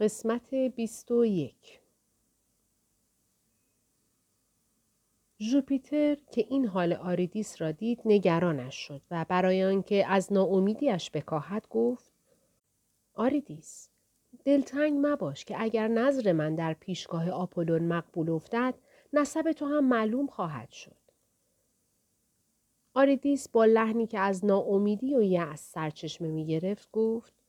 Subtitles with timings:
[0.00, 1.80] قسمت بیست و یک.
[5.40, 11.68] ژوپیتر که این حال آریدیس را دید نگرانش شد و برای آنکه از ناامیدیش بکاهد
[11.70, 12.12] گفت
[13.14, 13.88] آریدیس
[14.44, 18.74] دلتنگ مباش که اگر نظر من در پیشگاه آپولون مقبول افتد
[19.12, 20.96] نسب تو هم معلوم خواهد شد.
[22.94, 27.39] آریدیس با لحنی که از ناامیدی و یأس سرچشمه می گرفت گفت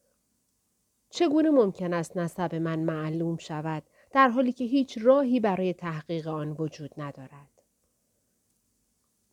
[1.12, 6.56] چگونه ممکن است نسب من معلوم شود در حالی که هیچ راهی برای تحقیق آن
[6.60, 7.48] وجود ندارد؟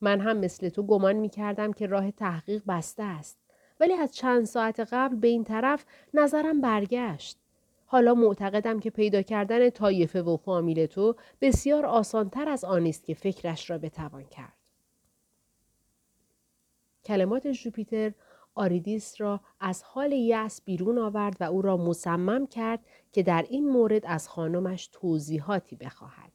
[0.01, 3.39] من هم مثل تو گمان می کردم که راه تحقیق بسته است
[3.81, 5.85] ولی از چند ساعت قبل به این طرف
[6.15, 7.39] نظرم برگشت.
[7.87, 13.15] حالا معتقدم که پیدا کردن طایفه و فامیل تو بسیار آسانتر از آن است که
[13.15, 14.53] فکرش را بتوان کرد.
[17.05, 18.13] کلمات ژوپیتر
[18.59, 22.81] آریدیس را از حال یأس بیرون آورد و او را مصمم کرد
[23.13, 26.33] که در این مورد از خانمش توضیحاتی بخواهد.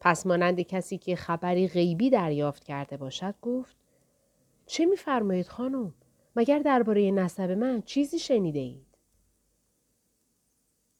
[0.00, 3.76] پس مانند کسی که خبری غیبی دریافت کرده باشد گفت
[4.66, 5.94] چه میفرمایید خانم؟
[6.36, 8.86] مگر درباره نسب من چیزی شنیده اید؟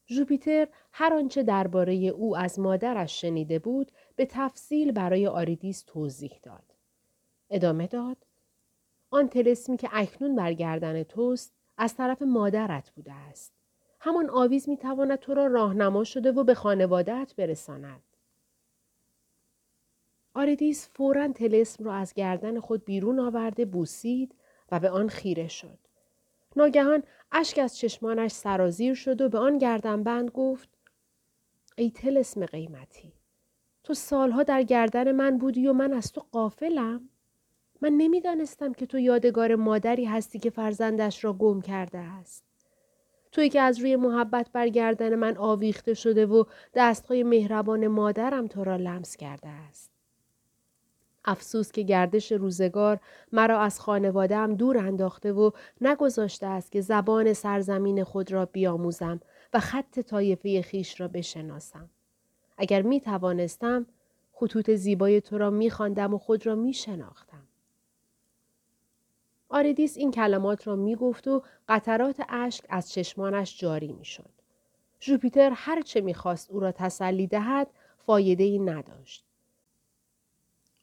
[0.06, 6.74] ژوپیتر هر آنچه درباره او از مادرش شنیده بود به تفصیل برای آریدیس توضیح داد.
[7.50, 8.27] ادامه داد
[9.10, 13.52] آن تلسمی که اکنون بر گردن توست از طرف مادرت بوده است.
[14.00, 18.02] همان آویز می‌تواند تو را راهنما شده و به خانوادهت برساند.
[20.34, 24.34] آردیس فورا تلسم را از گردن خود بیرون آورده بوسید
[24.72, 25.78] و به آن خیره شد.
[26.56, 30.68] ناگهان اشک از چشمانش سرازیر شد و به آن گردنبند گفت
[31.76, 33.12] ای تلسم قیمتی
[33.84, 37.08] تو سالها در گردن من بودی و من از تو قافلم؟
[37.80, 42.44] من نمی‌دانستم که تو یادگار مادری هستی که فرزندش را گم کرده است.
[43.32, 48.64] توی که از روی محبت بر گردن من آویخته شده و دستهای مهربان مادرم تو
[48.64, 49.90] را لمس کرده است.
[51.24, 53.00] افسوس که گردش روزگار
[53.32, 59.20] مرا از خانوادهام دور انداخته و نگذاشته است که زبان سرزمین خود را بیاموزم
[59.54, 61.90] و خط طایفه خویش را بشناسم.
[62.58, 63.86] اگر می توانستم
[64.32, 67.27] خطوط زیبای تو را می و خود را می شناختم.
[69.48, 74.30] آریدیس این کلمات را می گفت و قطرات اشک از چشمانش جاری می شد.
[75.00, 77.70] ژوپیتر هر چه می خواست او را تسلی دهد
[78.06, 79.24] فایده ای نداشت.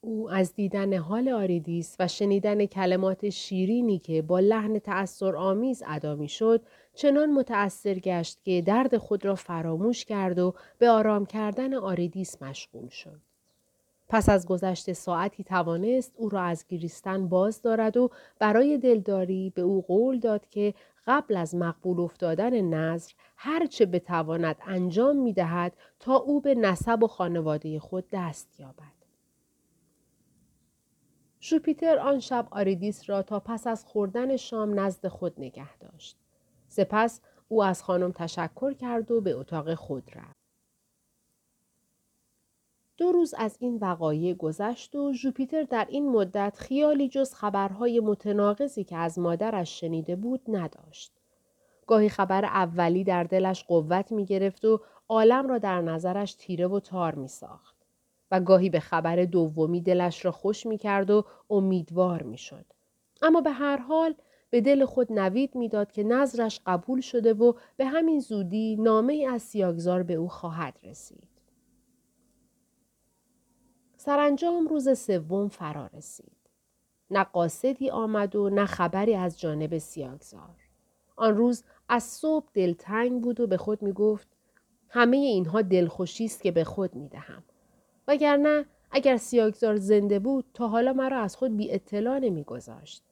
[0.02, 6.16] او از دیدن حال آریدیس و شنیدن کلمات شیرینی که با لحن تأثیر آمیز ادا
[6.16, 6.62] می شد
[6.96, 12.90] چنان متأثر گشت که درد خود را فراموش کرد و به آرام کردن آریدیس مشغول
[12.90, 13.35] شد.
[14.10, 19.62] پس از گذشت ساعتی توانست او را از گریستن باز دارد و برای دلداری به
[19.62, 20.74] او قول داد که
[21.08, 27.08] قبل از مقبول افتادن نظر هرچه بتواند انجام می دهد تا او به نسب و
[27.08, 28.96] خانواده خود دست یابد.
[31.42, 36.18] ژوپیتر آن شب آریدیس را تا پس از خوردن شام نزد خود نگه داشت.
[36.68, 40.35] سپس او از خانم تشکر کرد و به اتاق خود رفت.
[42.98, 48.84] دو روز از این وقایع گذشت و ژوپیتر در این مدت خیالی جز خبرهای متناقضی
[48.84, 51.12] که از مادرش شنیده بود نداشت.
[51.88, 56.80] گاهی خبر اولی در دلش قوت می گرفت و عالم را در نظرش تیره و
[56.80, 57.76] تار می ساخت.
[58.32, 62.66] و گاهی به خبر دومی دلش را خوش می کرد و امیدوار می شد.
[63.22, 64.16] اما به هر حال
[64.50, 69.42] به دل خود نوید می‌داد که نظرش قبول شده و به همین زودی نامه از
[69.42, 71.35] سیاگزار به او خواهد رسید.
[74.06, 76.32] سرانجام روز سوم فرا رسید.
[77.12, 80.56] نه قاصدی آمد و نه خبری از جانب سیاگزار.
[81.16, 84.28] آن روز از صبح دلتنگ بود و به خود می گفت
[84.90, 87.44] همه اینها دلخوشی است که به خود می دهم.
[88.08, 93.04] وگرنه اگر سیاگزار زنده بود تا حالا مرا از خود بی اطلاع نمی گذاشت.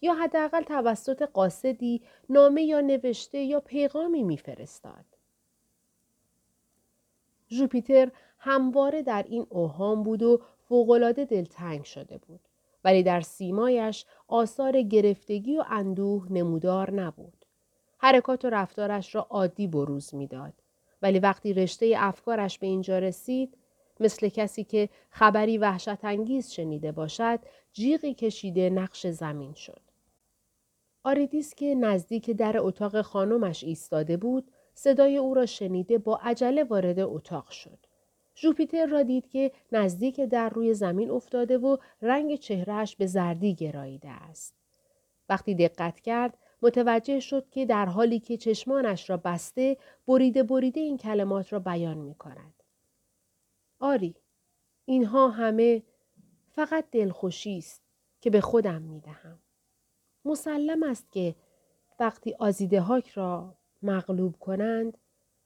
[0.00, 5.04] یا حداقل توسط قاصدی نامه یا نوشته یا پیغامی میفرستاد.
[7.50, 8.10] ژوپیتر
[8.42, 12.40] همواره در این اوهام بود و فوقالعاده دلتنگ شده بود.
[12.84, 17.44] ولی در سیمایش آثار گرفتگی و اندوه نمودار نبود.
[17.98, 20.52] حرکات و رفتارش را عادی بروز می‌داد.
[21.02, 23.56] ولی وقتی رشته افکارش به اینجا رسید
[24.00, 27.38] مثل کسی که خبری وحشت انگیز شنیده باشد
[27.72, 29.80] جیغی کشیده نقش زمین شد.
[31.04, 36.98] آریدیس که نزدیک در اتاق خانمش ایستاده بود صدای او را شنیده با عجله وارد
[36.98, 37.78] اتاق شد.
[38.40, 44.10] ژوپیتر را دید که نزدیک در روی زمین افتاده و رنگ چهرهش به زردی گراییده
[44.10, 44.54] است.
[45.28, 49.76] وقتی دقت کرد متوجه شد که در حالی که چشمانش را بسته
[50.06, 52.54] بریده بریده این کلمات را بیان می کند.
[53.80, 54.14] آری
[54.84, 55.82] اینها همه
[56.50, 57.82] فقط دلخوشی است
[58.20, 59.38] که به خودم می دهم.
[60.24, 61.34] مسلم است که
[62.00, 64.98] وقتی آزیده هاک را مغلوب کنند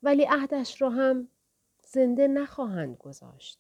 [0.03, 1.29] ولی عهدش را هم
[1.87, 3.59] زنده نخواهند گذاشت.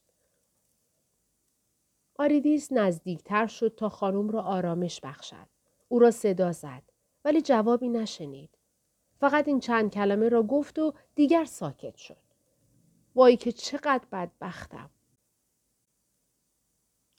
[2.19, 5.47] آریدیس نزدیکتر شد تا خانم را آرامش بخشد.
[5.89, 6.83] او را صدا زد
[7.25, 8.51] ولی جوابی نشنید.
[9.21, 12.17] فقط این چند کلمه را گفت و دیگر ساکت شد.
[13.15, 14.91] وای که چقدر بدبختم.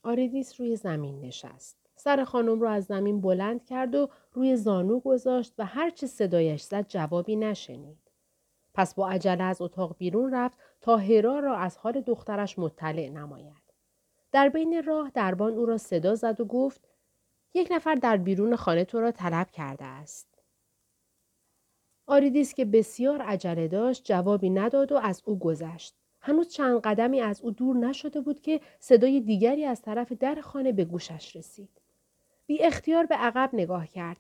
[0.03, 1.77] آریدیس روی زمین نشست.
[1.95, 6.87] سر خانم را از زمین بلند کرد و روی زانو گذاشت و هرچه صدایش زد
[6.87, 8.04] جوابی نشنید.
[8.75, 13.65] پس با عجله از اتاق بیرون رفت تا هرا را از حال دخترش مطلع نماید.
[14.31, 16.87] در بین راه دربان او را صدا زد و گفت
[17.53, 20.27] یک نفر در بیرون خانه تو را طلب کرده است.
[22.07, 25.95] آریدیس که بسیار عجله داشت جوابی نداد و از او گذشت.
[26.21, 30.71] هنوز چند قدمی از او دور نشده بود که صدای دیگری از طرف در خانه
[30.71, 31.81] به گوشش رسید.
[32.45, 34.17] بی اختیار به عقب نگاه کرد.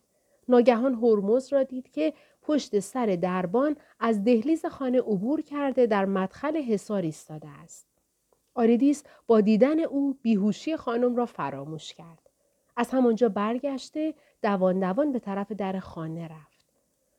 [0.49, 2.13] ناگهان هرمز را دید که
[2.47, 7.87] پشت سر دربان از دهلیز خانه عبور کرده در مدخل حصار ایستاده است.
[8.55, 12.29] آریدیس با دیدن او بیهوشی خانم را فراموش کرد.
[12.77, 16.65] از همانجا برگشته دوان دوان به طرف در خانه رفت.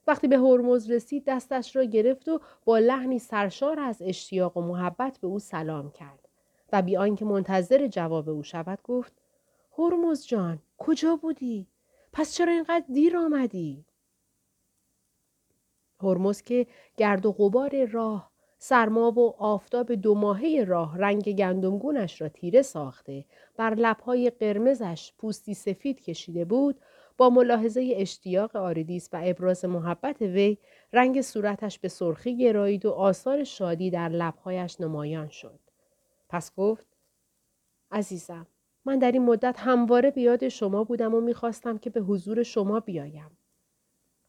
[0.07, 5.19] وقتی به هرمز رسید دستش را گرفت و با لحنی سرشار از اشتیاق و محبت
[5.19, 6.29] به او سلام کرد
[6.73, 9.13] و بی آنکه منتظر جواب او شود گفت
[9.79, 11.67] هرمز جان کجا بودی
[12.13, 13.85] پس چرا اینقدر دیر آمدی
[16.07, 16.67] هرمز که
[16.97, 23.25] گرد و غبار راه سرما و آفتاب دو ماهه راه رنگ گندمگونش را تیره ساخته
[23.57, 26.81] بر لبهای قرمزش پوستی سفید کشیده بود
[27.19, 30.59] با ملاحظه اشتیاق آریدیس و ابراز محبت وی
[30.93, 35.61] رنگ صورتش به سرخی گرایید و آثار شادی در لبهایش نمایان شد.
[36.29, 36.87] پس گفت
[37.91, 38.47] عزیزم
[38.85, 42.81] من در این مدت همواره به یاد شما بودم و می‌خواستم که به حضور شما
[42.81, 43.36] بیایم.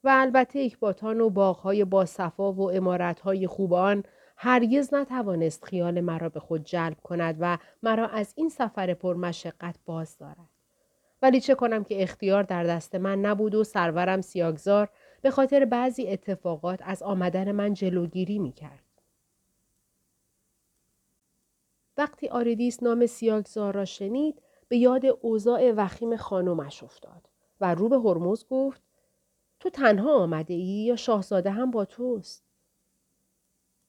[0.03, 4.03] و البته اکباتان و باغهای با صفا و امارتهای خوبان
[4.37, 10.17] هرگز نتوانست خیال مرا به خود جلب کند و مرا از این سفر پرمشقت باز
[10.17, 10.49] دارد.
[11.21, 14.89] ولی چه کنم که اختیار در دست من نبود و سرورم سیاگزار
[15.21, 18.83] به خاطر بعضی اتفاقات از آمدن من جلوگیری می کرد.
[21.97, 27.29] وقتی آریدیس نام سیاگزار را شنید به یاد اوضاع وخیم خانمش افتاد
[27.61, 28.81] و رو به هرمز گفت
[29.59, 32.43] تو تنها آمده ای یا شاهزاده هم با توست؟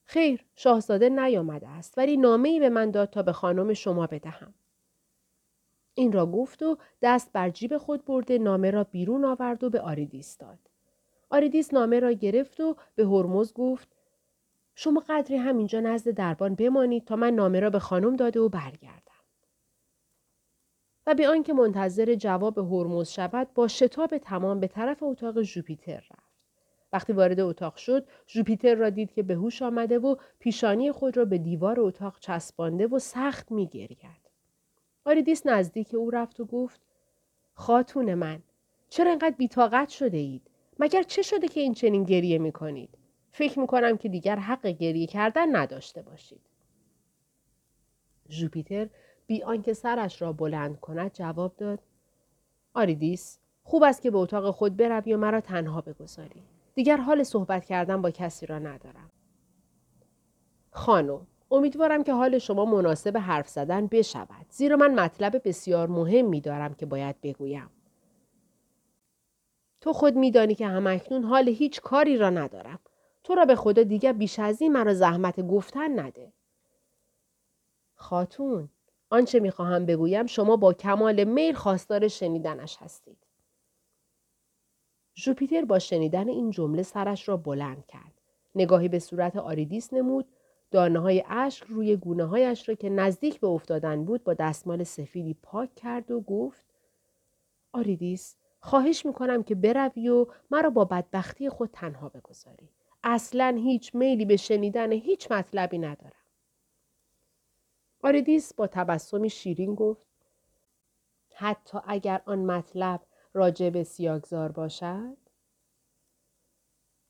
[0.04, 4.54] خیر شاهزاده نیامده است ولی نامه ای به من داد تا به خانم شما بدهم.
[5.94, 9.80] این را گفت و دست بر جیب خود برده نامه را بیرون آورد و به
[9.80, 10.58] آریدیس داد.
[11.30, 13.88] آریدیس نامه را گرفت و به هرمز گفت
[14.74, 19.07] شما قدری همینجا نزد دربان بمانید تا من نامه را به خانم داده و برگردم.
[21.08, 26.28] و به آنکه منتظر جواب هرمز شود با شتاب تمام به طرف اتاق ژوپیتر رفت.
[26.92, 31.24] وقتی وارد اتاق شد ژوپیتر را دید که به هوش آمده و پیشانی خود را
[31.24, 33.98] به دیوار اتاق چسبانده و سخت میگرید
[35.04, 36.80] آریدیس نزدیک او رفت و گفت
[37.54, 38.42] خاتون من
[38.88, 40.42] چرا انقدر بیتاقت شده اید
[40.78, 42.98] مگر چه شده که این چنین گریه می کنید؟
[43.32, 46.40] فکر می کنم که دیگر حق گریه کردن نداشته باشید.
[48.30, 48.88] ژوپیتر
[49.28, 51.78] بی آنکه سرش را بلند کند جواب داد
[52.74, 56.42] آریدیس خوب است که به اتاق خود بروی و مرا تنها بگذاری.
[56.74, 59.10] دیگر حال صحبت کردن با کسی را ندارم.
[60.70, 64.46] خانم امیدوارم که حال شما مناسب حرف زدن بشود.
[64.50, 67.70] زیرا من مطلب بسیار مهم می دارم که باید بگویم.
[69.80, 72.78] تو خود میدانی که همکنون حال هیچ کاری را ندارم.
[73.24, 76.32] تو را به خدا دیگر بیش از این مرا زحمت گفتن نده.
[77.94, 78.68] خاتون
[79.10, 83.18] آنچه می‌خواهم بگویم شما با کمال میل خواستار شنیدنش هستید.
[85.16, 88.12] ژوپیتر با شنیدن این جمله سرش را بلند کرد.
[88.54, 90.26] نگاهی به صورت آریدیس نمود
[90.70, 95.36] دانه های اشک روی گونه هایش را که نزدیک به افتادن بود با دستمال سفیدی
[95.42, 96.66] پاک کرد و گفت
[97.72, 102.68] آریدیس خواهش می‌کنم که بروی و مرا با بدبختی خود تنها بگذاری.
[103.04, 106.17] اصلا هیچ میلی به شنیدن هیچ مطلبی ندارم.
[108.02, 110.06] آریدیس با تبسمی شیرین گفت
[111.34, 113.00] حتی اگر آن مطلب
[113.34, 115.16] راجع به سیاگزار باشد؟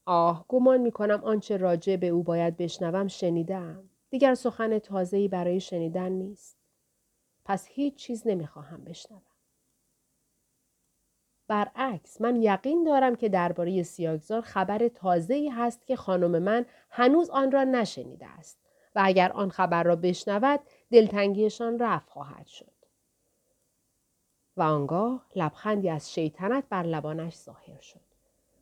[0.07, 3.90] آه گمان می کنم آنچه راجع به او باید بشنوم شنیدم.
[4.11, 6.57] دیگر سخن تازه‌ای برای شنیدن نیست.
[7.45, 9.23] پس هیچ چیز نمی‌خواهم بشنوم.
[11.49, 17.52] برعکس من یقین دارم که درباره سیاگزار خبر تازه‌ای هست که خانم من هنوز آن
[17.52, 18.59] را نشنیده است
[18.95, 22.73] و اگر آن خبر را بشنود دلتنگیشان رفع خواهد شد.
[24.57, 28.00] و آنگاه لبخندی از شیطنت بر لبانش ظاهر شد.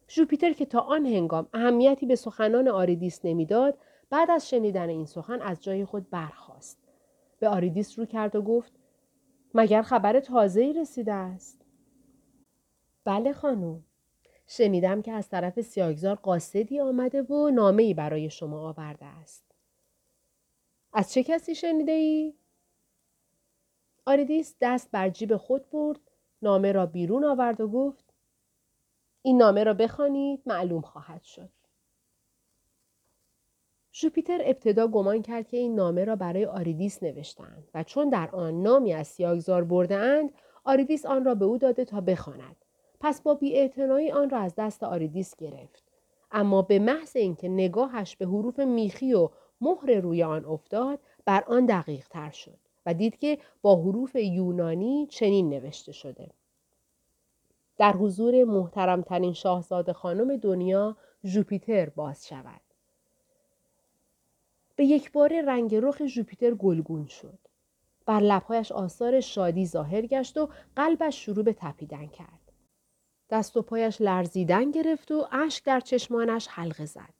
[0.09, 3.79] ژوپیتر که تا آن هنگام اهمیتی به سخنان آریدیس نمی‌داد
[4.11, 6.79] بعد از شنیدن این سخن از جای خود برخاست
[7.39, 8.73] به آریدیس رو کرد و گفت
[9.55, 11.65] مگر خبر تازه‌ای رسیده است
[13.05, 13.85] بله خانم
[14.47, 19.46] شنیدم که از طرف سیاگزار قاصدی آمده و نامه برای شما آورده است
[20.99, 22.35] از چه کسی شنیده ای؟
[24.07, 26.01] آریدیس دست بر جیب خود برد
[26.43, 28.15] نامه را بیرون آورد و گفت
[29.23, 31.49] این نامه را بخوانید معلوم خواهد شد.
[33.93, 38.63] ژوپیتر ابتدا گمان کرد که این نامه را برای آریدیس نوشتند و چون در آن
[38.63, 40.33] نامی از سیاگزار برده اند
[40.65, 42.57] آریدیس آن را به او داده تا بخواند
[43.01, 45.85] پس با بیاعتنایی آن را از دست آریدیس گرفت
[46.31, 49.29] اما به محض اینکه نگاهش به حروف میخی و
[49.61, 55.07] مهر روی آن افتاد بر آن دقیق تر شد و دید که با حروف یونانی
[55.11, 56.31] چنین نوشته شده
[57.79, 62.61] در حضور محترمترین شاهزاده خانم دنیا ژوپیتر باز شود.
[64.77, 67.39] به یک بار رنگ رخ ژوپیتر گلگون شد.
[68.07, 72.53] بر لبهایش آثار شادی ظاهر گشت و قلبش شروع به تپیدن کرد.
[73.31, 77.16] دست و پایش لرزیدن گرفت و اشک در چشمانش حلقه زد.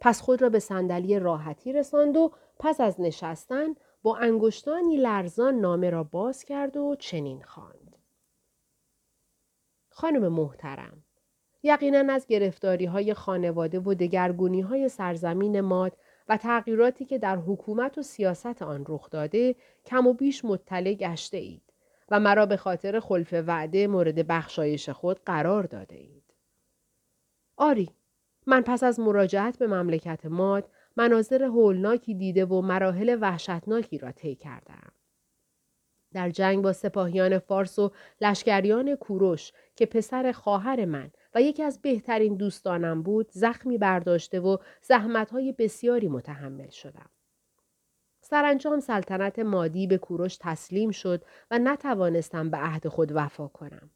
[0.00, 5.90] پس خود را به صندلی راحتی رساند و پس از نشستن با انگشتانی لرزان نامه
[5.90, 7.96] را باز کرد و چنین خواند.
[9.88, 11.04] خانم محترم
[11.62, 15.96] یقینا از گرفتاری های خانواده و دگرگونی های سرزمین ماد
[16.28, 19.54] و تغییراتی که در حکومت و سیاست آن رخ داده
[19.86, 21.62] کم و بیش مطلع گشته اید
[22.10, 26.34] و مرا به خاطر خلف وعده مورد بخشایش خود قرار داده اید.
[27.56, 27.90] آری،
[28.50, 34.34] من پس از مراجعت به مملکت ماد مناظر هولناکی دیده و مراحل وحشتناکی را طی
[34.34, 34.92] کردم.
[36.12, 41.82] در جنگ با سپاهیان فارس و لشکریان کوروش که پسر خواهر من و یکی از
[41.82, 47.10] بهترین دوستانم بود زخمی برداشته و زحمتهای بسیاری متحمل شدم.
[48.20, 53.90] سرانجام سلطنت مادی به کوروش تسلیم شد و نتوانستم به عهد خود وفا کنم.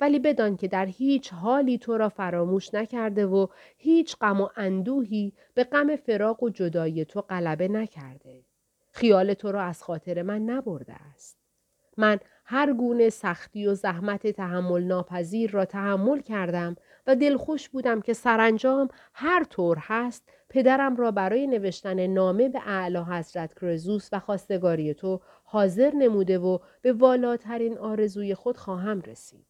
[0.00, 5.32] ولی بدان که در هیچ حالی تو را فراموش نکرده و هیچ غم و اندوهی
[5.54, 8.42] به غم فراق و جدایی تو غلبه نکرده.
[8.92, 11.38] خیال تو را از خاطر من نبرده است.
[11.96, 16.76] من هر گونه سختی و زحمت تحمل ناپذیر را تحمل کردم
[17.06, 22.98] و دلخوش بودم که سرانجام هر طور هست پدرم را برای نوشتن نامه به اعلی
[22.98, 29.45] حضرت کرزوس و خواستگاری تو حاضر نموده و به والاترین آرزوی خود خواهم رسید.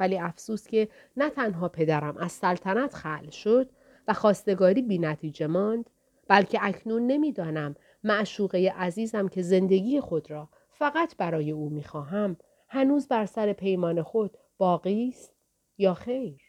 [0.00, 3.70] ولی افسوس که نه تنها پدرم از سلطنت خل شد
[4.08, 5.90] و خواستگاری بی نتیجه ماند
[6.28, 7.74] بلکه اکنون نمی‌دانم
[8.04, 12.36] معشوقه عزیزم که زندگی خود را فقط برای او می‌خواهم
[12.68, 15.32] هنوز بر سر پیمان خود باقی است
[15.78, 16.40] یا خیر؟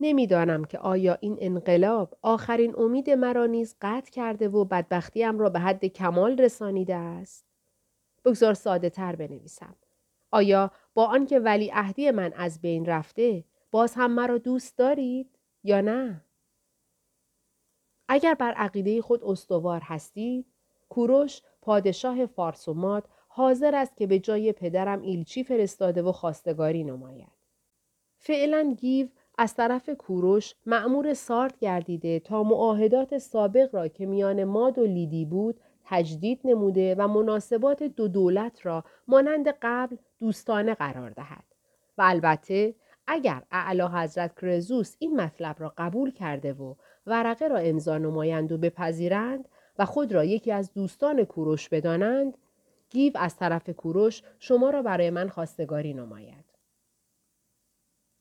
[0.00, 5.58] نمی‌دانم که آیا این انقلاب آخرین امید مرا نیز قطع کرده و بدبختیم را به
[5.58, 7.44] حد کمال رسانیده است؟
[8.24, 9.76] بگذار ساده تر بنویسم.
[10.30, 15.30] آیا با آنکه ولی عهدی من از بین رفته باز هم مرا دوست دارید
[15.64, 16.24] یا نه
[18.08, 20.46] اگر بر عقیده خود استوار هستید
[20.88, 26.84] کوروش پادشاه فارس و ماد حاضر است که به جای پدرم ایلچی فرستاده و خواستگاری
[26.84, 27.32] نماید.
[28.18, 34.78] فعلا گیو از طرف کوروش معمور سارت گردیده تا معاهدات سابق را که میان ماد
[34.78, 41.44] و لیدی بود تجدید نموده و مناسبات دو دولت را مانند قبل دوستانه قرار دهد.
[41.98, 42.74] و البته
[43.06, 46.74] اگر اعلی حضرت کرزوس این مطلب را قبول کرده و
[47.06, 49.48] ورقه را امضا نمایند و بپذیرند
[49.78, 52.38] و خود را یکی از دوستان کوروش بدانند
[52.90, 56.44] گیو از طرف کوروش شما را برای من خواستگاری نماید.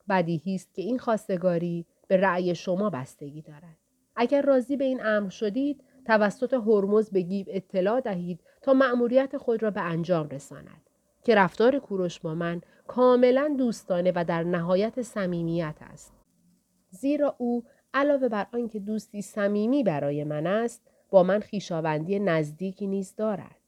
[0.10, 3.78] بدیهی است که این خواستگاری به رأی شما بستگی دارد.
[4.16, 9.64] اگر راضی به این امر شدید توسط هرمز به گیو اطلاع دهید تا مأموریت خود
[9.64, 10.87] را به انجام رساند.
[11.28, 16.14] که رفتار کوروش با من کاملا دوستانه و در نهایت صمیمیت است
[16.90, 23.16] زیرا او علاوه بر آنکه دوستی صمیمی برای من است با من خیشاوندی نزدیکی نیز
[23.16, 23.62] دارد.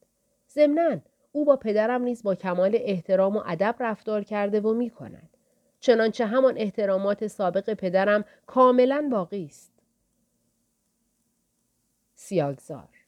[0.50, 0.98] ضمناً
[1.32, 5.36] او با پدرم نیز با کمال احترام و ادب رفتار کرده و می کند.
[5.80, 9.72] چنانچه همان احترامات سابق پدرم کاملا باقی است.
[12.14, 12.99] سیاگزار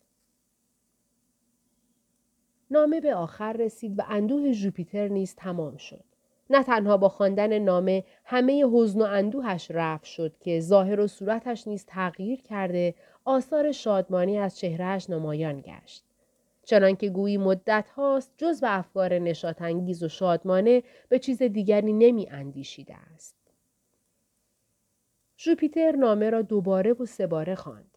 [2.72, 6.04] نامه به آخر رسید و اندوه ژوپیتر نیز تمام شد.
[6.50, 11.68] نه تنها با خواندن نامه همه حزن و اندوهش رفت شد که ظاهر و صورتش
[11.68, 16.04] نیز تغییر کرده آثار شادمانی از چهرهش نمایان گشت
[16.64, 22.28] چنانکه گویی مدت هاست جز به افکار نشاط انگیز و شادمانه به چیز دیگری نمی
[22.30, 23.36] اندیشیده است.
[25.38, 27.91] ژوپیتر نامه را دوباره و سه باره خواند.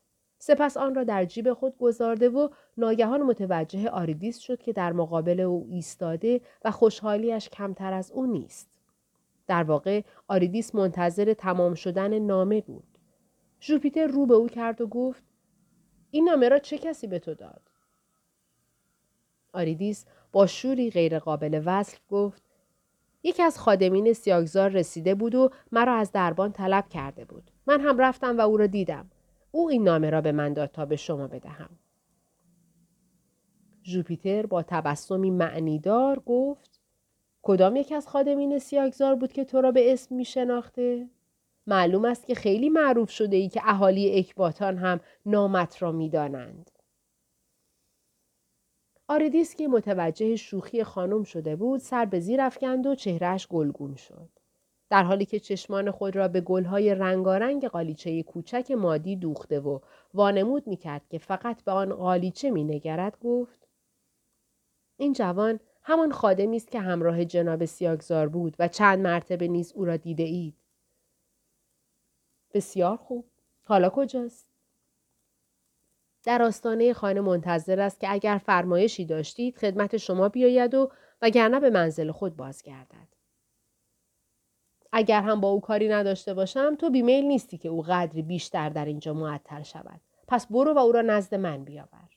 [0.45, 5.39] سپس آن را در جیب خود گذارده و ناگهان متوجه آریدیس شد که در مقابل
[5.39, 8.69] او ایستاده و خوشحالیش کمتر از او نیست.
[9.47, 12.97] در واقع آریدیس منتظر تمام شدن نامه بود.
[13.61, 15.23] ژوپیتر رو به او کرد و گفت
[16.11, 17.61] این نامه را چه کسی به تو داد؟
[19.53, 22.43] آریدیس با شوری غیرقابل وصف گفت
[23.23, 27.51] یکی از خادمین سیاگزار رسیده بود و مرا از دربان طلب کرده بود.
[27.67, 29.09] من هم رفتم و او را دیدم.
[29.55, 31.69] او این نامه را به من داد تا به شما بدهم.
[33.83, 36.79] ژوپیتر با تبسمی معنیدار گفت
[37.41, 41.09] کدام یکی از خادمین سیاگزار بود که تو را به اسم می شناخته؟
[41.67, 46.71] معلوم است که خیلی معروف شده ای که اهالی اکباتان هم نامت را می دانند.
[49.07, 54.29] آریدیس که متوجه شوخی خانم شده بود سر به زیر افکند و چهرهش گلگون شد.
[54.95, 59.79] در حالی که چشمان خود را به گلهای رنگارنگ قالیچه کوچک مادی دوخته و
[60.13, 63.67] وانمود می‌کرد که فقط به آن قالیچه مینگرد گفت
[64.97, 69.85] این جوان همان خادمی است که همراه جناب سیاگزار بود و چند مرتبه نیز او
[69.85, 70.55] را دیده اید.
[72.53, 73.25] بسیار خوب.
[73.63, 74.47] حالا کجاست؟
[76.23, 81.69] در آستانه خانه منتظر است که اگر فرمایشی داشتید خدمت شما بیاید و وگرنه به
[81.69, 83.14] منزل خود بازگردد.
[84.97, 88.85] اگر هم با او کاری نداشته باشم تو بیمیل نیستی که او قدری بیشتر در
[88.85, 90.01] اینجا معطل شود.
[90.27, 92.09] پس برو و او را نزد من بیاور.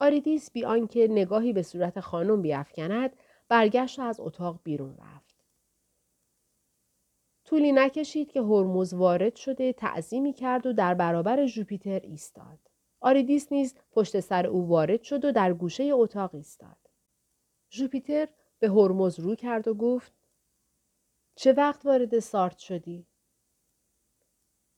[0.00, 3.16] آریدیس بی آنکه نگاهی به صورت خانم بیافکند
[3.48, 5.44] برگشت از اتاق بیرون رفت.
[7.44, 12.58] طولی نکشید که هرمز وارد شده تعظیمی کرد و در برابر ژوپیتر ایستاد.
[13.00, 16.76] آریدیس نیز پشت سر او وارد شد و در گوشه اتاق ایستاد.
[17.70, 18.28] ژوپیتر
[18.58, 20.19] به هرمز رو کرد و گفت
[21.40, 23.06] چه وقت وارد سارت شدی؟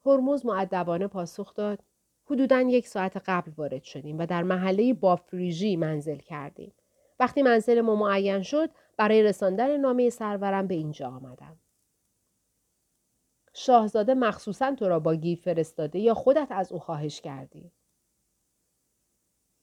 [0.06, 1.78] هرمز معدبانه پاسخ داد
[2.24, 6.72] حدوداً یک ساعت قبل وارد شدیم و در محله بافریژی منزل کردیم.
[7.20, 11.56] وقتی منزل ما معین شد برای رساندن نامه سرورم به اینجا آمدم.
[13.54, 17.72] شاهزاده مخصوصا تو را با گیف فرستاده یا خودت از او خواهش کردی؟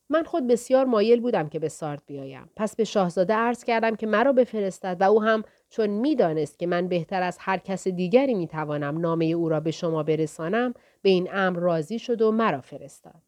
[0.09, 2.49] من خود بسیار مایل بودم که به سارت بیایم.
[2.55, 6.87] پس به شاهزاده عرض کردم که مرا بفرستد و او هم چون می‌دانست که من
[6.87, 11.59] بهتر از هر کس دیگری می‌توانم نامه او را به شما برسانم به این امر
[11.59, 13.21] راضی شد و مرا فرستاد.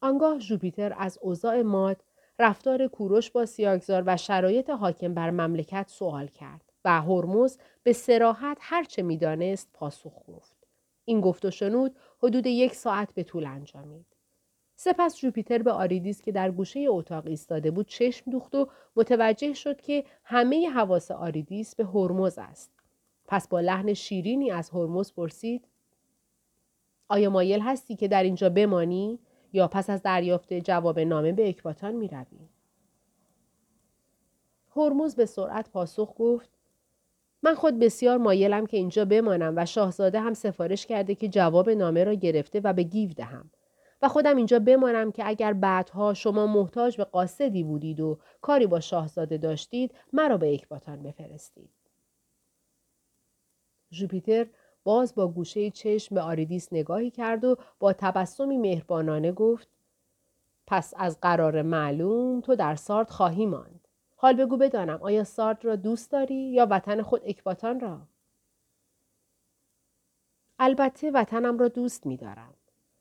[0.00, 2.04] آنگاه ژوپیتر از اوضاع ماد،
[2.38, 6.72] رفتار کوروش با سیاگزار و شرایط حاکم بر مملکت سوال کرد.
[6.84, 10.66] و هرمز به سراحت هرچه می‌دانست پاسخ گفت.
[11.04, 14.06] این گفت و شنود حدود یک ساعت به طول انجامید.
[14.84, 19.80] سپس جوپیتر به آریدیس که در گوشه اتاق ایستاده بود چشم دوخت و متوجه شد
[19.80, 22.70] که همه حواس آریدیس به هرمز است.
[23.26, 25.64] پس با لحن شیرینی از هرمز پرسید
[27.08, 29.18] آیا مایل هستی که در اینجا بمانی
[29.52, 32.48] یا پس از دریافت جواب نامه به اکباتان می روی؟
[34.76, 36.50] هرمز به سرعت پاسخ گفت
[37.42, 42.04] من خود بسیار مایلم که اینجا بمانم و شاهزاده هم سفارش کرده که جواب نامه
[42.04, 43.50] را گرفته و به گیو دهم
[44.02, 48.80] و خودم اینجا بمانم که اگر بعدها شما محتاج به قاصدی بودید و کاری با
[48.80, 51.70] شاهزاده داشتید مرا به اکباتان بفرستید
[53.92, 54.46] ژوپیتر
[54.84, 59.68] باز با گوشه چشم به آریدیس نگاهی کرد و با تبسمی مهربانانه گفت
[60.66, 65.76] پس از قرار معلوم تو در سارت خواهی ماند حال بگو بدانم آیا سارد را
[65.76, 68.00] دوست داری یا وطن خود اکباتان را؟
[70.58, 72.54] البته وطنم را دوست می دارم.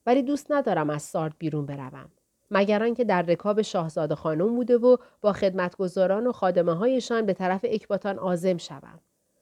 [0.05, 2.11] ولی دوست ندارم از سارد بیرون بروم.
[2.51, 7.61] مگر آنکه در رکاب شاهزاده خانم بوده و با خدمتگزاران و خادمه هایشان به طرف
[7.63, 8.99] اکباتان آزم شوم.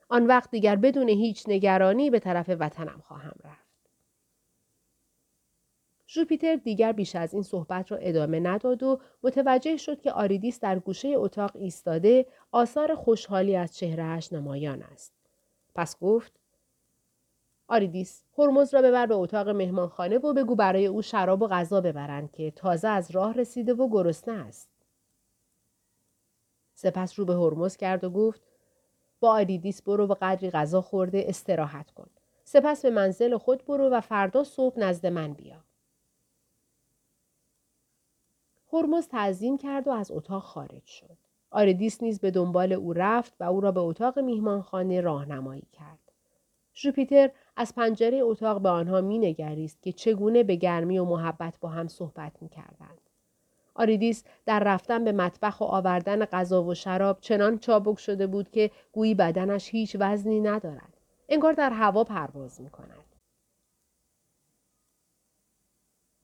[0.08, 3.70] آن وقت دیگر بدون هیچ نگرانی به طرف وطنم خواهم رفت.
[6.08, 10.78] ژوپیتر دیگر بیش از این صحبت را ادامه نداد و متوجه شد که آریدیس در
[10.78, 15.12] گوشه اتاق ایستاده آثار خوشحالی از چهرهش نمایان است.
[15.74, 16.39] پس گفت
[17.70, 22.32] آریدیس هرمز را ببر به اتاق مهمانخانه و بگو برای او شراب و غذا ببرند
[22.32, 24.68] که تازه از راه رسیده و گرسنه است.
[26.74, 28.40] سپس رو به هرمز کرد و گفت
[29.20, 32.06] با آریدیس برو و قدری غذا خورده استراحت کن.
[32.44, 35.64] سپس به منزل خود برو و فردا صبح نزد من بیا.
[38.72, 41.16] هرمز تعظیم کرد و از اتاق خارج شد.
[41.50, 45.99] آریدیس نیز به دنبال او رفت و او را به اتاق میهمانخانه راهنمایی کرد.
[46.82, 51.88] ژوپیتر از پنجره اتاق به آنها مینگریست که چگونه به گرمی و محبت با هم
[51.88, 53.00] صحبت می‌کردند.
[53.74, 58.70] آریدیس در رفتن به مطبخ و آوردن غذا و شراب چنان چابک شده بود که
[58.92, 60.96] گویی بدنش هیچ وزنی ندارد.
[61.28, 63.04] انگار در هوا پرواز می کند.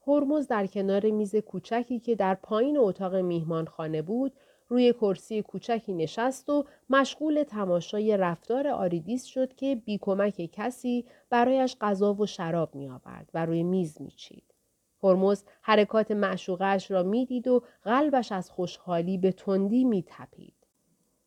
[0.06, 4.32] هرمز در کنار میز کوچکی که در پایین اتاق میهمانخانه بود
[4.68, 11.76] روی کرسی کوچکی نشست و مشغول تماشای رفتار آریدیس شد که بی کمک کسی برایش
[11.80, 14.54] غذا و شراب می آورد و روی میز می چید.
[15.02, 20.54] هرمز حرکات معشوقش را می‌دید و قلبش از خوشحالی به تندی می تپید.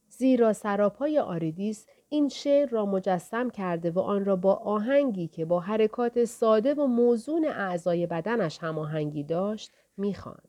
[0.10, 5.60] زیرا سراپای آریدیس این شعر را مجسم کرده و آن را با آهنگی که با
[5.60, 10.49] حرکات ساده و موزون اعضای بدنش هماهنگی داشت می‌خواند.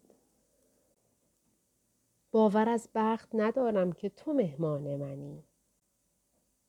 [2.30, 5.44] باور از بخت ندارم که تو مهمان منی.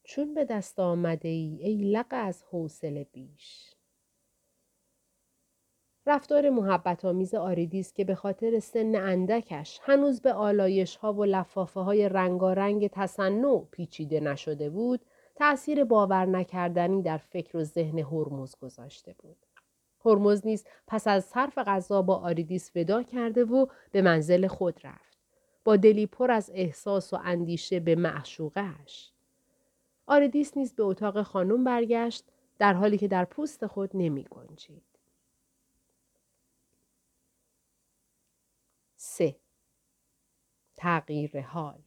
[0.04, 3.76] چون به دست آمده ای ای لق از حوصله بیش.
[6.06, 11.80] رفتار محبت آمیز آریدیس که به خاطر سن اندکش هنوز به آلایش ها و لفافه
[11.80, 15.02] های رنگارنگ تصنع پیچیده نشده بود
[15.36, 19.46] تأثیر باور نکردنی در فکر و ذهن هرمز گذاشته بود.
[20.06, 25.11] هرمز نیز پس از صرف غذا با آریدیس ودا کرده و به منزل خود رفت.
[25.64, 29.12] با دلی پر از احساس و اندیشه به معشوقش.
[30.08, 32.26] آریدیس نیز به اتاق خانم برگشت
[32.60, 34.84] در حالی که در پوست خود نمی گنجید.
[38.96, 39.36] 3.
[40.76, 41.82] تغییر حال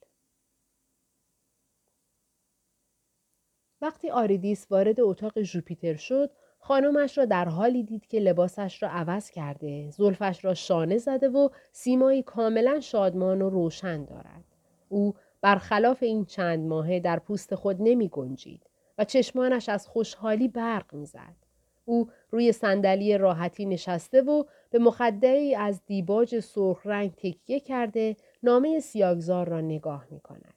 [3.80, 6.30] وقتی آریدیس وارد اتاق ژوپیتر شد
[6.66, 11.48] خانمش را در حالی دید که لباسش را عوض کرده زلفش را شانه زده و
[11.72, 14.44] سیمایی کاملا شادمان و روشن دارد
[14.88, 18.62] او برخلاف این چند ماهه در پوست خود نمی گنجید
[18.98, 21.36] و چشمانش از خوشحالی برق می‌زد
[21.84, 28.80] او روی صندلی راحتی نشسته و به مخدعی از دیباج سرخ رنگ تکیه کرده نامه
[28.80, 30.54] سیاگزار را نگاه می کند.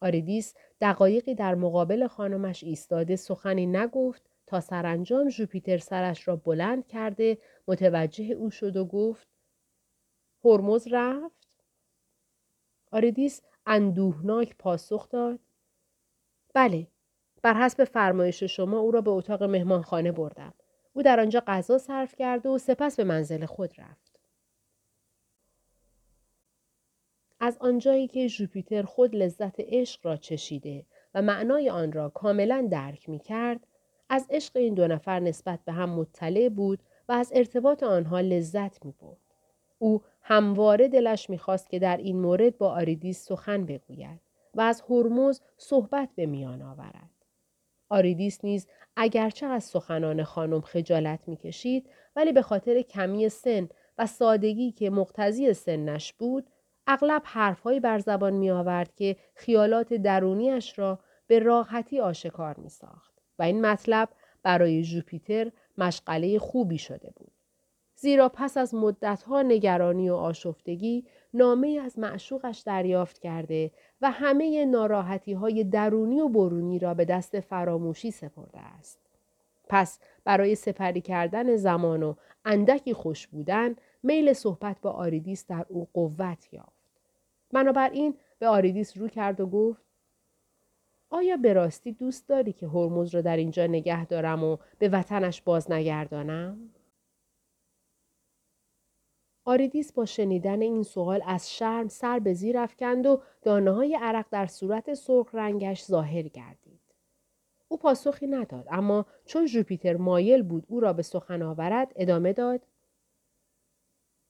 [0.00, 7.38] آریدیس دقایقی در مقابل خانمش ایستاده سخنی نگفت تا سرانجام ژوپیتر سرش را بلند کرده
[7.68, 9.28] متوجه او شد و گفت
[10.44, 11.64] هرمز رفت؟
[12.92, 15.38] آریدیس اندوهناک پاسخ داد
[16.54, 16.86] بله
[17.42, 20.54] بر حسب فرمایش شما او را به اتاق مهمانخانه بردم.
[20.92, 24.20] او در آنجا غذا صرف کرد و سپس به منزل خود رفت.
[27.40, 33.08] از آنجایی که ژوپیتر خود لذت عشق را چشیده و معنای آن را کاملا درک
[33.08, 33.66] می کرد،
[34.12, 38.84] از عشق این دو نفر نسبت به هم مطلع بود و از ارتباط آنها لذت
[38.84, 39.16] می برد.
[39.78, 44.20] او همواره دلش می‌خواست که در این مورد با آریدیس سخن بگوید
[44.54, 47.10] و از هرمز صحبت به میان آورد.
[47.88, 53.68] آریدیس نیز اگرچه از سخنان خانم خجالت می‌کشید ولی به خاطر کمی سن
[53.98, 56.50] و سادگی که مقتضی سنش بود
[56.86, 63.09] اغلب حرفهایی بر زبان می آورد که خیالات درونیش را به راحتی آشکار می ساخت
[63.40, 64.08] و این مطلب
[64.42, 67.32] برای ژوپیتر مشغله خوبی شده بود.
[67.94, 75.32] زیرا پس از مدتها نگرانی و آشفتگی نامه از معشوقش دریافت کرده و همه ناراحتی
[75.32, 78.98] های درونی و برونی را به دست فراموشی سپرده است.
[79.68, 85.88] پس برای سپری کردن زمان و اندکی خوش بودن میل صحبت با آریدیس در او
[85.94, 86.80] قوت یافت.
[87.52, 89.89] بنابراین به آریدیس رو کرد و گفت
[91.10, 95.42] آیا به راستی دوست داری که هرمز را در اینجا نگه دارم و به وطنش
[95.42, 96.70] باز نگردانم؟
[99.44, 104.26] آریدیس با شنیدن این سوال از شرم سر به زیر افکند و دانه های عرق
[104.30, 106.80] در صورت سرخ رنگش ظاهر گردید.
[107.68, 112.66] او پاسخی نداد اما چون ژوپیتر مایل بود او را به سخن آورد ادامه داد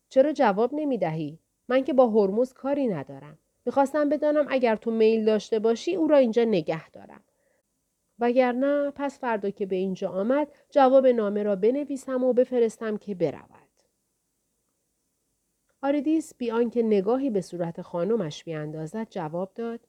[0.08, 1.38] چرا جواب نمی دهی؟
[1.68, 3.38] من که با هرمز کاری ندارم.
[3.70, 7.24] می‌خواستم بدانم اگر تو میل داشته باشی او را اینجا نگه دارم.
[8.18, 13.68] وگرنه پس فردا که به اینجا آمد جواب نامه را بنویسم و بفرستم که برود.
[15.82, 19.80] آریدیس بی آنکه نگاهی به صورت خانمش بیاندازد جواب داد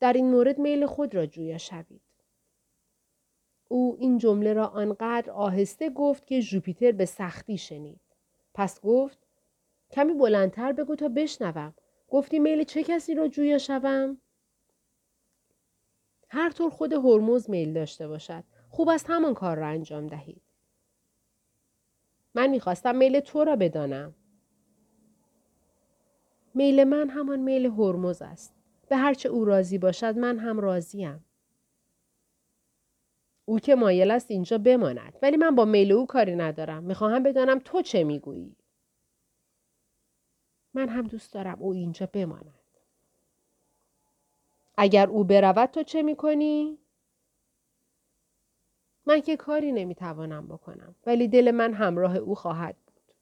[0.00, 2.02] در این مورد میل خود را جویا شوید
[3.68, 8.00] او این جمله را آنقدر آهسته گفت که ژوپیتر به سختی شنید
[8.54, 9.18] پس گفت
[9.90, 11.74] کمی بلندتر بگو تا بشنوم
[12.08, 14.18] گفتی میل چه کسی را جویا شوم
[16.28, 20.42] هر طور خود هرمز میل داشته باشد خوب است همان کار را انجام دهید
[22.34, 24.14] من می‌خواستم میل تو را بدانم
[26.54, 28.54] میل من همان میل هرمز است.
[28.88, 31.24] به هرچه او راضی باشد من هم راضیم.
[33.44, 36.82] او که مایل است اینجا بماند ولی من با میل او کاری ندارم.
[36.82, 38.56] می‌خواهم بدانم تو چه می‌گویی.
[40.76, 42.54] من هم دوست دارم او اینجا بماند.
[44.76, 46.78] اگر او برود تو چه می‌کنی؟
[49.06, 53.14] من که کاری نمی‌توانم بکنم ولی دل من همراه او خواهد بود.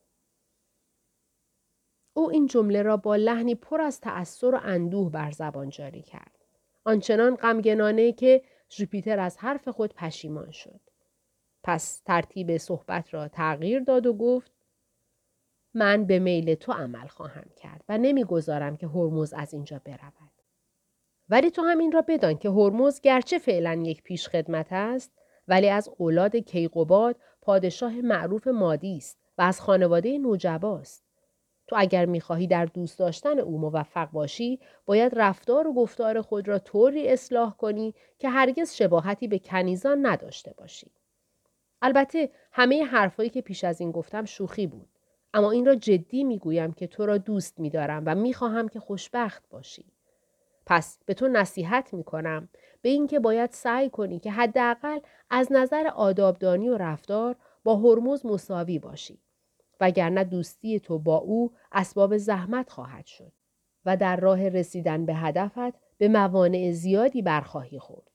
[2.14, 6.44] او این جمله را با لحنی پر از تأثیر و اندوه بر زبان جاری کرد.
[6.84, 10.80] آنچنان غمگنانه که ژوپیتر از حرف خود پشیمان شد.
[11.62, 14.53] پس ترتیب صحبت را تغییر داد و گفت
[15.74, 20.30] من به میل تو عمل خواهم کرد و نمی‌گذارم که هرمز از اینجا برود.
[21.28, 25.12] ولی تو همین را بدان که هرمز گرچه فعلا یک پیش خدمت است
[25.48, 31.04] ولی از اولاد کیقوباد پادشاه معروف مادی است و از خانواده نوجباست.
[31.66, 36.58] تو اگر می‌خواهی در دوست داشتن او موفق باشی باید رفتار و گفتار خود را
[36.58, 40.90] طوری اصلاح کنی که هرگز شباهتی به کنیزان نداشته باشی.
[41.82, 44.93] البته همه حرفایی که پیش از این گفتم شوخی بود.
[45.34, 49.84] اما این را جدی می‌گویم که تو را دوست میدارم و می‌خواهم که خوشبخت باشی.
[50.66, 52.48] پس به تو نصیحت می‌کنم
[52.82, 54.98] به اینکه باید سعی کنی که حداقل
[55.30, 59.18] از نظر آدابدانی و رفتار با هرمز مساوی باشی.
[59.80, 63.32] وگرنه دوستی تو با او اسباب زحمت خواهد شد
[63.84, 68.10] و در راه رسیدن به هدفت به موانع زیادی برخواهی خورد.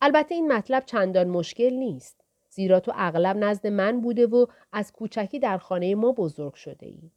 [0.00, 2.23] البته این مطلب چندان مشکل نیست.
[2.54, 7.10] زیرا تو اغلب نزد من بوده و از کوچکی در خانه ما بزرگ شده ای.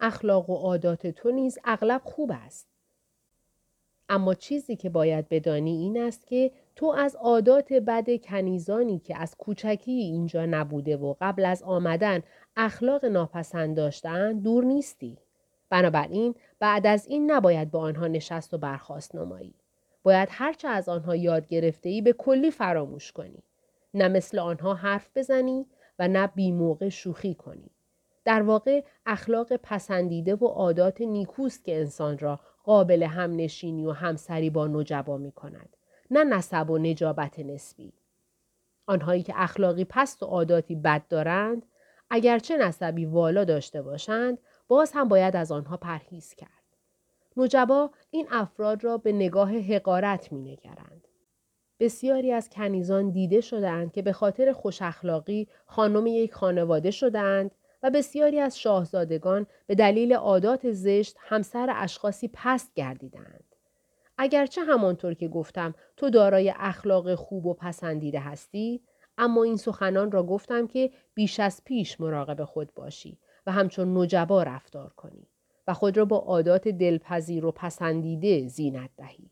[0.00, 2.68] اخلاق و عادات تو نیز اغلب خوب است.
[4.08, 9.36] اما چیزی که باید بدانی این است که تو از عادات بد کنیزانی که از
[9.36, 12.22] کوچکی اینجا نبوده و قبل از آمدن
[12.56, 15.18] اخلاق ناپسند داشتن دور نیستی.
[15.70, 19.54] بنابراین بعد از این نباید با آنها نشست و برخواست نمایی.
[20.02, 23.42] باید هرچه از آنها یاد گرفته ای به کلی فراموش کنی.
[23.94, 25.66] نه مثل آنها حرف بزنی
[25.98, 27.70] و نه بی موقع شوخی کنی.
[28.24, 34.50] در واقع اخلاق پسندیده و عادات نیکوست که انسان را قابل هم نشینی و همسری
[34.50, 35.76] با نجبا می کند.
[36.10, 37.92] نه نسب و نجابت نسبی.
[38.86, 41.66] آنهایی که اخلاقی پست و عاداتی بد دارند
[42.10, 46.48] اگرچه نسبی والا داشته باشند باز هم باید از آنها پرهیز کرد.
[47.36, 51.08] نجبا این افراد را به نگاه حقارت می نگرند.
[51.82, 57.50] بسیاری از کنیزان دیده شدند که به خاطر خوش اخلاقی خانم یک خانواده شدند
[57.82, 63.44] و بسیاری از شاهزادگان به دلیل عادات زشت همسر اشخاصی پست گردیدند.
[64.18, 68.80] اگرچه همانطور که گفتم تو دارای اخلاق خوب و پسندیده هستی
[69.18, 74.42] اما این سخنان را گفتم که بیش از پیش مراقب خود باشی و همچون نجبا
[74.42, 75.28] رفتار کنی
[75.68, 79.30] و خود را با عادات دلپذیر و پسندیده زینت دهی.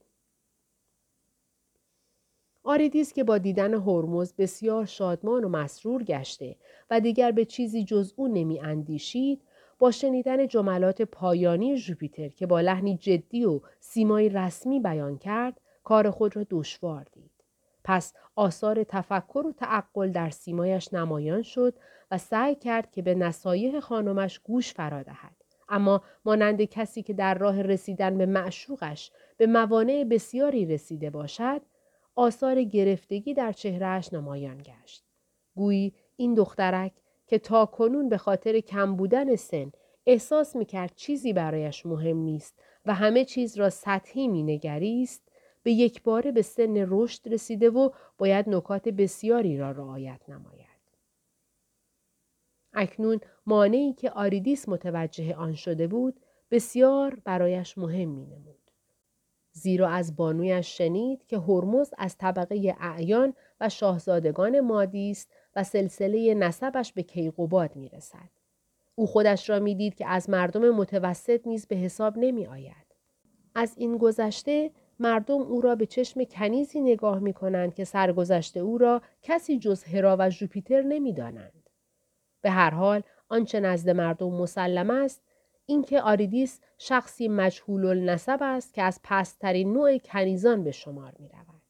[2.65, 6.57] آریدیس که با دیدن هرمز بسیار شادمان و مسرور گشته
[6.91, 9.43] و دیگر به چیزی جز او نمی اندیشید
[9.79, 16.11] با شنیدن جملات پایانی ژوپیتر که با لحنی جدی و سیمایی رسمی بیان کرد کار
[16.11, 17.31] خود را دشوار دید.
[17.85, 21.75] پس آثار تفکر و تعقل در سیمایش نمایان شد
[22.11, 25.37] و سعی کرد که به نصایح خانمش گوش فرا دهد.
[25.69, 31.63] اما مانند کسی که در راه رسیدن به معشوقش به موانع بسیاری رسیده باشد
[32.21, 35.05] آثار گرفتگی در چهرهش نمایان گشت.
[35.57, 36.93] گویی این دخترک
[37.27, 39.73] که تا کنون به خاطر کم بودن سن
[40.07, 45.23] احساس می‌کرد چیزی برایش مهم نیست و همه چیز را سطحی مینگریست
[45.63, 50.67] به یک باره به سن رشد رسیده و باید نکات بسیاری را رعایت نماید.
[52.73, 58.60] اکنون مانعی که آریدیس متوجه آن شده بود بسیار برایش مهم می نمود.
[59.53, 66.35] زیرا از بانویش شنید که هرمز از طبقه اعیان و شاهزادگان مادی است و سلسله
[66.35, 68.31] نسبش به کیقوباد می رسد.
[68.95, 72.87] او خودش را می‌دید که از مردم متوسط نیز به حساب نمی آید.
[73.55, 78.79] از این گذشته مردم او را به چشم کنیزی نگاه می کنند که سرگذشت او
[78.79, 81.71] را کسی جز هرا و ژوپیتر نمی دانند.
[82.43, 85.23] به هر حال آنچه نزد مردم مسلم است
[85.71, 91.63] اینکه آریدیس شخصی مجهول النسب است که از پست‌ترین نوع کنیزان به شمار می رود.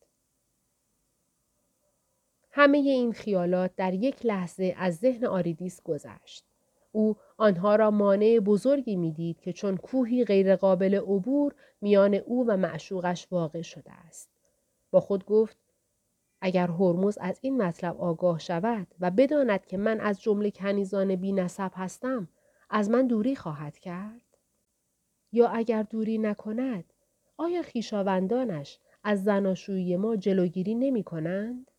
[2.51, 6.45] همه این خیالات در یک لحظه از ذهن آریدیس گذشت.
[6.93, 13.27] او آنها را مانع بزرگی می‌دید که چون کوهی غیرقابل عبور میان او و معشوقش
[13.31, 14.29] واقع شده است.
[14.91, 15.57] با خود گفت
[16.41, 21.33] اگر هرمز از این مطلب آگاه شود و بداند که من از جمله کنیزان بی
[21.33, 22.29] نسب هستم
[22.71, 24.37] از من دوری خواهد کرد؟
[25.33, 26.93] یا اگر دوری نکند
[27.37, 31.71] آیا خیشاوندانش از زناشویی ما جلوگیری نمی کنند؟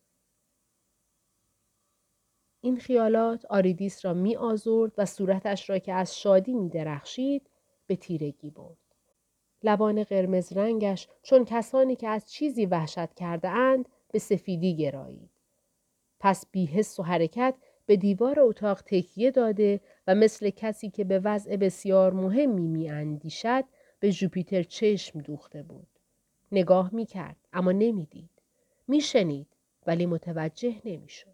[2.60, 7.50] این خیالات آریدیس را می آزرد و صورتش را که از شادی می درخشید
[7.86, 8.78] به تیرگی برد.
[9.62, 15.30] لبان قرمز رنگش چون کسانی که از چیزی وحشت کرده اند به سفیدی گرایید.
[16.20, 17.54] پس بیحس و حرکت
[17.86, 23.64] به دیوار اتاق تکیه داده و مثل کسی که به وضع بسیار مهمی می اندیشد
[24.00, 25.86] به جوپیتر چشم دوخته بود.
[26.52, 28.30] نگاه می کرد اما نمی دید.
[28.88, 29.46] می شنید
[29.86, 31.31] ولی متوجه نمی شد.